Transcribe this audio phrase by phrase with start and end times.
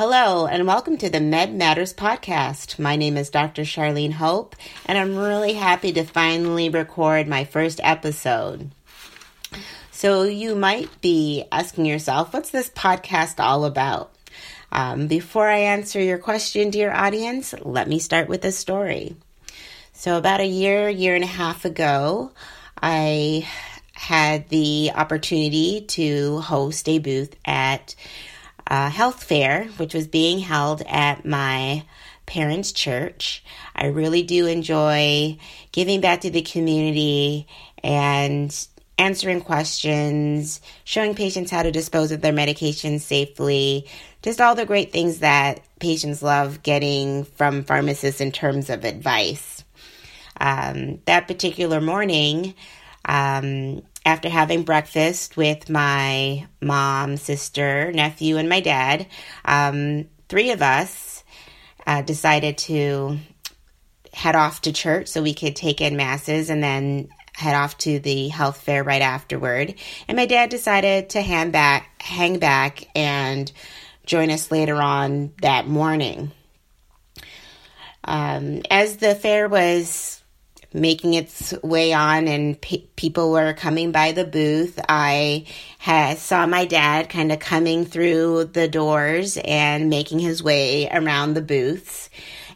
[0.00, 2.78] Hello, and welcome to the Med Matters podcast.
[2.78, 3.64] My name is Dr.
[3.64, 8.70] Charlene Hope, and I'm really happy to finally record my first episode.
[9.90, 14.10] So, you might be asking yourself, what's this podcast all about?
[14.72, 19.16] Um, before I answer your question, dear audience, let me start with a story.
[19.92, 22.32] So, about a year, year and a half ago,
[22.82, 23.46] I
[23.92, 27.94] had the opportunity to host a booth at
[28.70, 31.84] a health fair, which was being held at my
[32.24, 33.42] parents' church.
[33.74, 35.36] I really do enjoy
[35.72, 37.48] giving back to the community
[37.82, 38.54] and
[38.96, 43.88] answering questions, showing patients how to dispose of their medications safely,
[44.22, 49.64] just all the great things that patients love getting from pharmacists in terms of advice.
[50.38, 52.54] Um, that particular morning,
[53.04, 59.06] um, after having breakfast with my mom, sister, nephew, and my dad,
[59.44, 61.22] um, three of us
[61.86, 63.18] uh, decided to
[64.12, 67.98] head off to church so we could take in masses and then head off to
[68.00, 69.74] the health fair right afterward.
[70.08, 73.50] And my dad decided to hang back, hang back, and
[74.04, 76.32] join us later on that morning.
[78.02, 80.09] Um, as the fair was
[80.72, 84.78] making its way on and pe- people were coming by the booth.
[84.88, 85.46] I
[85.78, 91.34] had, saw my dad kind of coming through the doors and making his way around
[91.34, 92.08] the booths.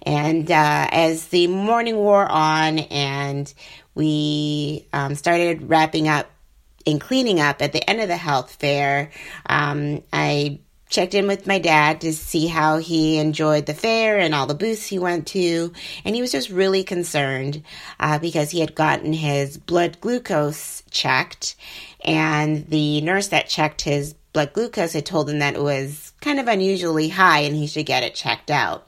[0.02, 3.52] And uh, as the morning wore on and
[3.94, 6.30] we um, started wrapping up
[6.86, 9.10] and cleaning up at the end of the health fair,
[9.46, 14.34] um, I checked in with my dad to see how he enjoyed the fair and
[14.34, 15.72] all the booths he went to.
[16.04, 17.62] And he was just really concerned
[17.98, 21.56] uh, because he had gotten his blood glucose checked.
[22.04, 26.38] And the nurse that checked his blood glucose had told him that it was kind
[26.38, 28.86] of unusually high and he should get it checked out.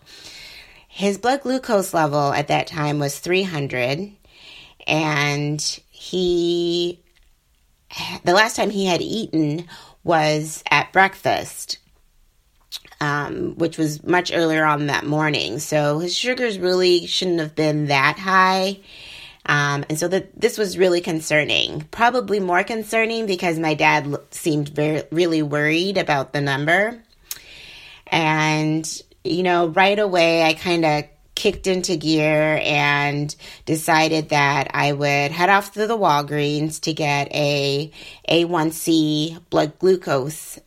[0.89, 4.13] His blood glucose level at that time was 300.
[4.87, 5.61] And
[5.91, 7.01] he,
[8.25, 9.67] the last time he had eaten
[10.05, 11.79] was at breakfast
[13.01, 15.59] um, which was much earlier on that morning.
[15.59, 18.81] So his sugars really shouldn't have been that high.
[19.45, 21.83] Um, and so that this was really concerning.
[21.91, 27.01] Probably more concerning because my dad seemed very really worried about the number.
[28.09, 31.05] And you know, right away I kind of
[31.37, 33.35] kicked into gear and
[33.67, 37.93] decided that I would head off to the Walgreens to get a
[38.29, 40.59] A1C blood glucose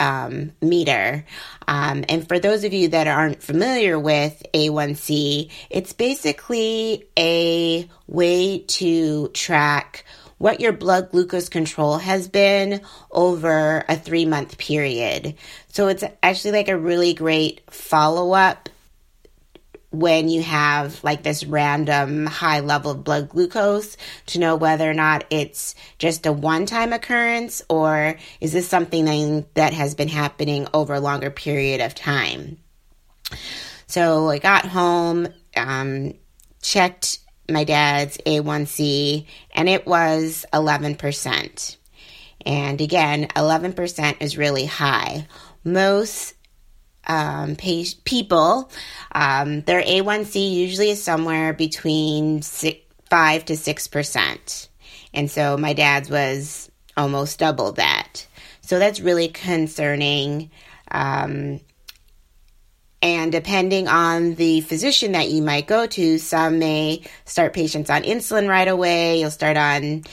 [0.00, 1.24] um, meter.
[1.68, 8.58] Um, and for those of you that aren't familiar with A1C, it's basically a way
[8.58, 10.04] to track
[10.38, 15.34] what your blood glucose control has been over a three month period.
[15.68, 18.68] So it's actually like a really great follow up
[19.94, 23.96] when you have like this random high level of blood glucose
[24.26, 29.46] to know whether or not it's just a one time occurrence or is this something
[29.54, 32.58] that has been happening over a longer period of time.
[33.86, 36.14] So I got home, um,
[36.62, 37.18] checked
[37.48, 41.76] my dad's A1C, and it was 11%.
[42.46, 45.26] And again, 11% is really high.
[45.62, 46.34] Most
[47.06, 48.70] um, pay- people,
[49.12, 54.68] um, their A1C usually is somewhere between six, 5 to 6%.
[55.12, 58.26] And so my dad's was almost double that.
[58.60, 60.50] So that's really concerning.
[60.90, 61.60] Um,
[63.02, 68.02] and depending on the physician that you might go to, some may start patients on
[68.02, 69.20] insulin right away.
[69.20, 70.04] You'll start on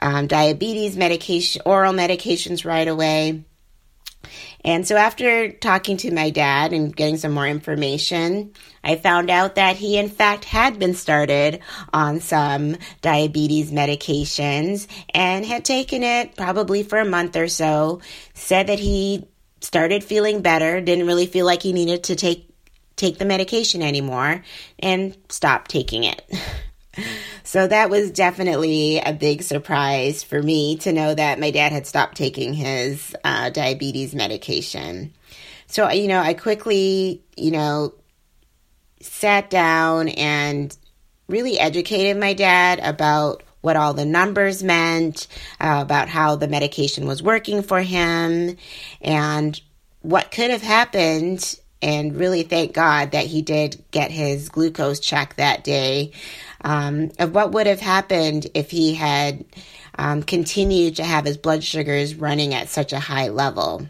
[0.00, 3.44] um, diabetes medication, oral medications right away.
[4.64, 8.52] And so, after talking to my dad and getting some more information,
[8.84, 11.60] I found out that he, in fact, had been started
[11.92, 18.00] on some diabetes medications and had taken it probably for a month or so.
[18.34, 19.26] Said that he
[19.60, 22.46] started feeling better, didn't really feel like he needed to take
[22.96, 24.44] take the medication anymore,
[24.78, 26.22] and stopped taking it.
[27.50, 31.84] So that was definitely a big surprise for me to know that my dad had
[31.84, 35.12] stopped taking his uh, diabetes medication.
[35.66, 37.94] So, you know, I quickly, you know,
[39.00, 40.78] sat down and
[41.26, 45.26] really educated my dad about what all the numbers meant,
[45.58, 48.58] uh, about how the medication was working for him,
[49.00, 49.60] and
[50.02, 51.58] what could have happened.
[51.82, 56.12] And really thank God that he did get his glucose check that day
[56.62, 59.44] um, of what would have happened if he had
[59.98, 63.86] um, continued to have his blood sugars running at such a high level.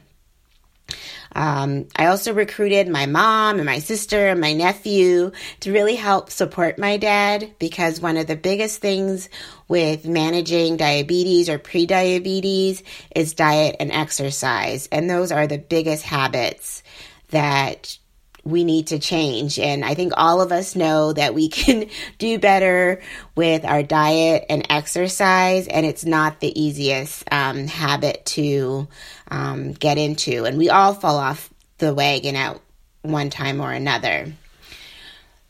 [1.32, 6.30] Um, I also recruited my mom and my sister and my nephew to really help
[6.30, 9.28] support my dad because one of the biggest things
[9.68, 12.82] with managing diabetes or prediabetes
[13.14, 14.88] is diet and exercise.
[14.90, 16.82] And those are the biggest habits
[17.30, 17.98] that
[18.44, 19.58] we need to change.
[19.58, 21.86] And I think all of us know that we can
[22.18, 23.00] do better
[23.34, 28.88] with our diet and exercise, and it's not the easiest um, habit to
[29.30, 30.44] um, get into.
[30.44, 32.60] And we all fall off the wagon at
[33.02, 34.32] one time or another.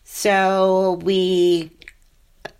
[0.04, 1.70] So we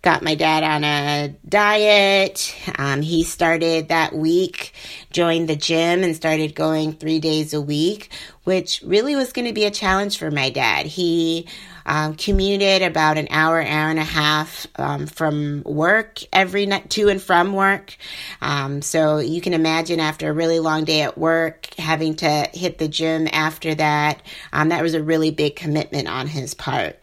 [0.01, 2.55] got my dad on a diet.
[2.77, 4.73] Um, he started that week,
[5.11, 8.11] joined the gym, and started going three days a week,
[8.43, 10.87] which really was going to be a challenge for my dad.
[10.87, 11.47] He
[11.85, 17.09] um, commuted about an hour, hour and a half um, from work every night to
[17.09, 17.95] and from work.
[18.41, 22.77] Um, so you can imagine after a really long day at work, having to hit
[22.77, 24.21] the gym after that,
[24.53, 27.00] um, that was a really big commitment on his part.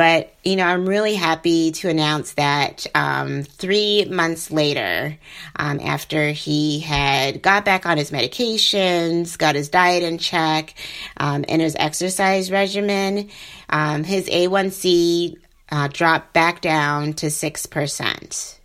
[0.00, 5.18] But, you know, I'm really happy to announce that um, three months later,
[5.56, 10.72] um, after he had got back on his medications, got his diet in check,
[11.18, 13.28] um, and his exercise regimen,
[13.68, 15.36] um, his A1C
[15.70, 18.58] uh, dropped back down to 6%.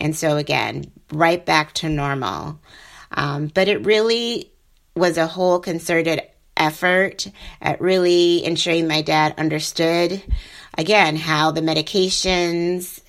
[0.00, 2.58] And so, again, right back to normal.
[3.10, 4.50] Um, but it really
[4.96, 6.22] was a whole concerted
[6.56, 7.26] effort
[7.60, 10.22] at really ensuring my dad understood
[10.76, 13.00] again how the medications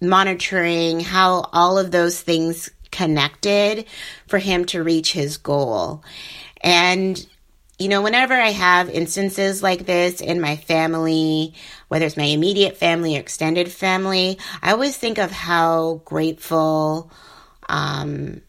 [0.00, 3.86] monitoring how all of those things connected
[4.28, 6.04] for him to reach his goal.
[6.60, 7.24] And
[7.78, 11.52] you know whenever i have instances like this in my family
[11.88, 17.10] whether it's my immediate family or extended family i always think of how grateful
[17.68, 18.40] um,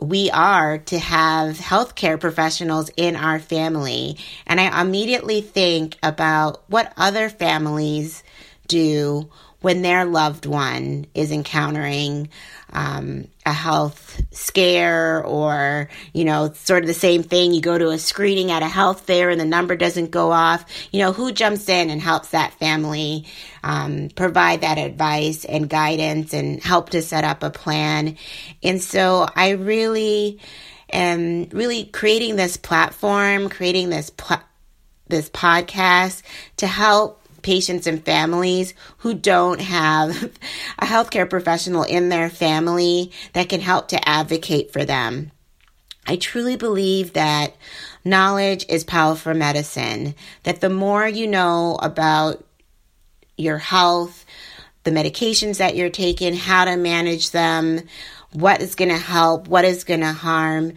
[0.00, 4.16] we are to have healthcare professionals in our family.
[4.46, 8.22] And I immediately think about what other families
[8.68, 9.28] do
[9.60, 12.28] when their loved one is encountering
[12.72, 17.52] um, a health scare or, you know, sort of the same thing.
[17.52, 20.64] You go to a screening at a health fair and the number doesn't go off.
[20.92, 23.26] You know, who jumps in and helps that family
[23.64, 28.16] um, provide that advice and guidance and help to set up a plan?
[28.62, 30.40] And so I really
[30.92, 34.42] am really creating this platform, creating this pl-
[35.08, 36.22] this podcast
[36.58, 40.24] to help patients and families who don't have
[40.78, 45.30] a healthcare professional in their family that can help to advocate for them.
[46.06, 47.54] I truly believe that
[48.04, 50.14] knowledge is powerful medicine,
[50.44, 52.44] that the more you know about
[53.36, 54.24] your health,
[54.84, 57.80] the medications that you're taking, how to manage them,
[58.32, 60.72] what is going to help, what is going to harm,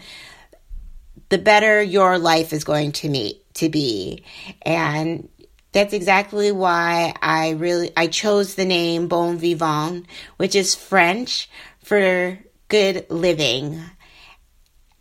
[1.29, 4.23] the better your life is going to meet to be.
[4.63, 5.29] And
[5.71, 10.05] that's exactly why I really I chose the name Bon Vivant,
[10.37, 11.49] which is French
[11.83, 12.37] for
[12.67, 13.81] good living.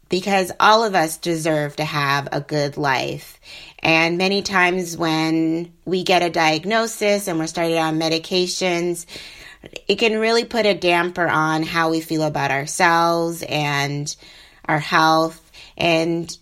[0.09, 3.39] Because all of us deserve to have a good life.
[3.79, 9.07] And many times when we get a diagnosis and we're started on medications,
[9.87, 14.15] it can really put a damper on how we feel about ourselves and
[14.65, 15.51] our health.
[15.77, 16.37] And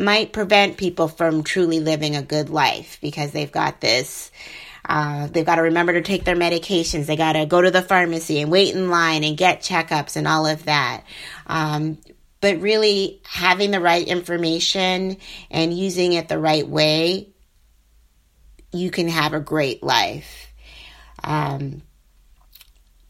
[0.00, 4.32] might prevent people from truly living a good life because they've got this.
[4.88, 7.06] Uh, they've got to remember to take their medications.
[7.06, 10.26] They got to go to the pharmacy and wait in line and get checkups and
[10.26, 11.04] all of that.
[11.46, 11.98] Um,
[12.40, 15.18] but really having the right information
[15.50, 17.28] and using it the right way,
[18.72, 20.52] you can have a great life.
[21.22, 21.82] Um,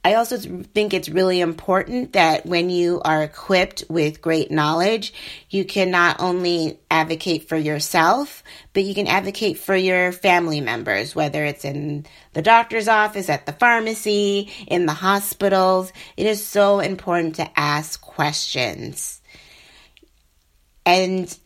[0.03, 5.13] I also think it's really important that when you are equipped with great knowledge,
[5.51, 8.43] you can not only advocate for yourself,
[8.73, 13.45] but you can advocate for your family members, whether it's in the doctor's office, at
[13.45, 15.93] the pharmacy, in the hospitals.
[16.17, 19.21] It is so important to ask questions.
[20.87, 21.37] And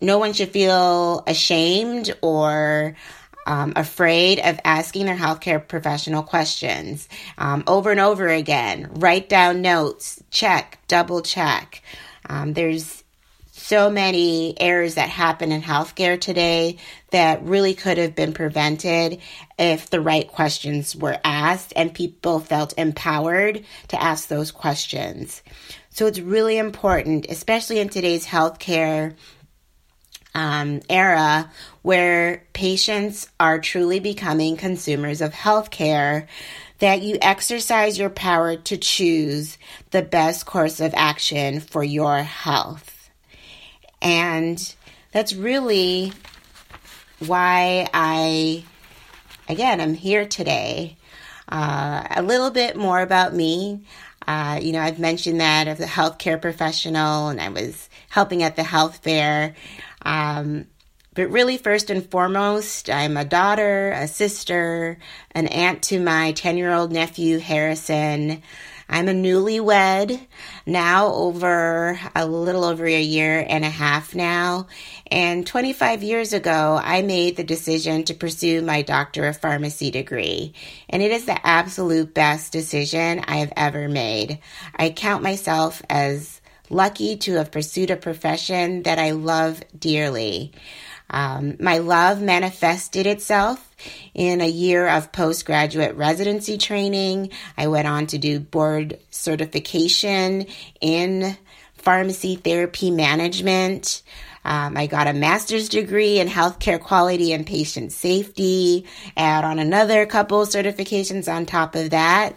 [0.00, 2.96] no one should feel ashamed or
[3.46, 7.08] um, afraid of asking their healthcare professional questions
[7.38, 8.90] um, over and over again.
[8.94, 11.82] Write down notes, check, double check.
[12.28, 13.02] Um, there's
[13.62, 16.78] so many errors that happen in healthcare today
[17.10, 19.20] that really could have been prevented
[19.58, 25.42] if the right questions were asked and people felt empowered to ask those questions.
[25.90, 29.14] So it's really important, especially in today's healthcare
[30.34, 31.50] um, era
[31.82, 36.26] where patients are truly becoming consumers of healthcare,
[36.78, 39.58] that you exercise your power to choose
[39.90, 43.10] the best course of action for your health.
[44.00, 44.74] And
[45.12, 46.12] that's really
[47.20, 48.64] why I,
[49.48, 50.96] again, I'm here today.
[51.48, 53.82] Uh, a little bit more about me.
[54.26, 58.56] Uh, you know, I've mentioned that as a healthcare professional and I was helping at
[58.56, 59.54] the health fair.
[60.04, 60.66] Um,
[61.14, 64.96] but really, first and foremost, I'm a daughter, a sister,
[65.32, 68.42] an aunt to my 10 year old nephew, Harrison.
[68.88, 70.20] I'm a newlywed
[70.66, 74.66] now over a little over a year and a half now.
[75.10, 80.52] And 25 years ago, I made the decision to pursue my Doctor of Pharmacy degree.
[80.90, 84.40] And it is the absolute best decision I have ever made.
[84.76, 90.52] I count myself as lucky to have pursued a profession that I love dearly.
[91.12, 93.70] Um, my love manifested itself
[94.14, 97.30] in a year of postgraduate residency training.
[97.56, 100.46] I went on to do board certification
[100.80, 101.36] in
[101.78, 104.02] pharmacotherapy management.
[104.44, 110.04] Um, I got a master's degree in healthcare quality and patient safety, add on another
[110.06, 112.34] couple certifications on top of that.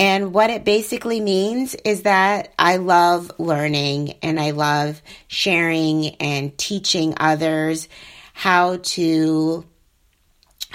[0.00, 6.56] And what it basically means is that I love learning and I love sharing and
[6.56, 7.86] teaching others
[8.32, 9.66] how to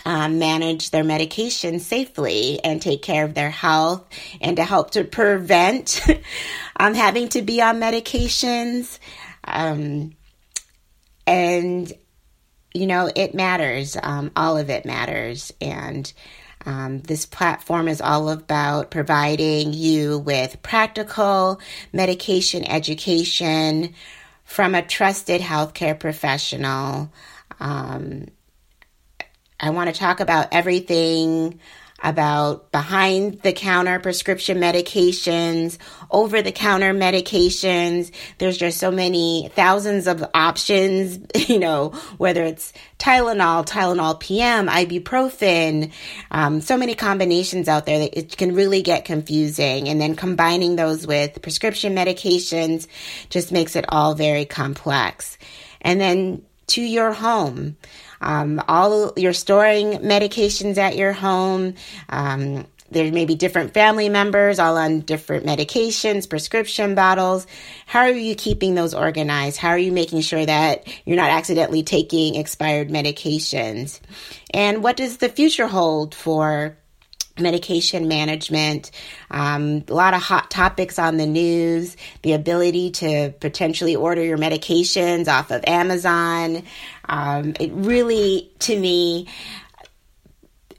[0.06, 4.08] um, manage their medication safely and take care of their health
[4.42, 6.06] and to help to prevent
[6.80, 9.00] um, having to be on medications.
[9.44, 10.12] Um,
[11.26, 11.92] and,
[12.76, 13.98] you know, it matters.
[14.04, 15.52] Um, all of it matters.
[15.60, 16.14] And
[16.66, 21.60] um, this platform is all about providing you with practical
[21.94, 23.94] medication education
[24.44, 27.12] from a trusted healthcare professional.
[27.60, 28.28] Um,
[29.60, 31.60] I want to talk about everything
[32.06, 35.80] about behind the counter prescription medications,
[36.12, 38.12] over the counter medications.
[38.38, 41.20] There's just so many thousands of options,
[41.50, 45.92] you know, whether it's Tylenol, Tylenol PM, ibuprofen,
[46.30, 49.90] um, so many combinations out there that it can really get confusing.
[49.90, 52.88] And then combining those with prescription medications
[53.32, 55.40] just makes it all very complex.
[55.82, 57.78] And then to your home.
[58.22, 61.76] Um, all you're storing medications at your home.
[62.10, 67.48] Um, there may be different family members all on different medications, prescription bottles.
[67.88, 69.58] How are you keeping those organized?
[69.58, 74.00] How are you making sure that you're not accidentally taking expired medications?
[74.54, 76.78] And what does the future hold for
[77.38, 78.92] medication management,
[79.32, 84.38] um, a lot of hot topics on the news, the ability to potentially order your
[84.38, 86.64] medications off of Amazon.
[87.10, 89.28] Um, it really, to me,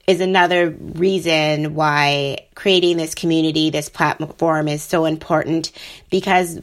[0.07, 5.73] is another reason why creating this community, this platform is so important
[6.11, 6.61] because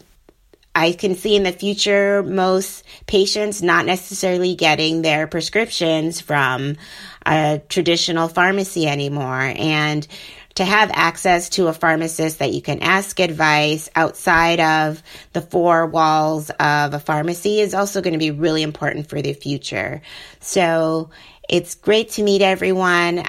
[0.76, 6.78] I can see in the future most patients not necessarily getting their prescriptions from
[7.26, 9.54] a traditional pharmacy anymore.
[9.56, 10.08] And
[10.56, 15.02] to have access to a pharmacist that you can ask advice outside of
[15.34, 19.34] the four walls of a pharmacy is also going to be really important for the
[19.34, 20.02] future.
[20.40, 21.10] So
[21.50, 23.26] it's great to meet everyone.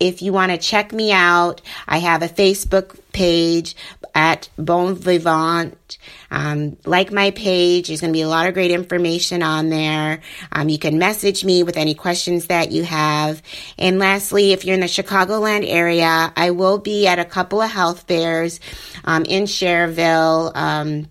[0.00, 3.74] If you want to check me out, I have a Facebook page
[4.14, 5.98] at Bon Vivant.
[6.30, 10.20] Um, like my page, there's going to be a lot of great information on there.
[10.52, 13.42] Um, you can message me with any questions that you have.
[13.78, 17.70] And lastly, if you're in the Chicagoland area, I will be at a couple of
[17.70, 18.60] health fairs
[19.04, 21.08] um, in Schererville.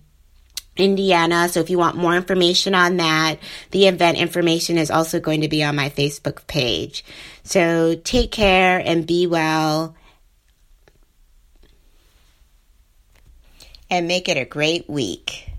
[0.78, 1.48] Indiana.
[1.48, 3.38] So if you want more information on that,
[3.72, 7.04] the event information is also going to be on my Facebook page.
[7.42, 9.94] So take care and be well.
[13.90, 15.50] And make it a great week.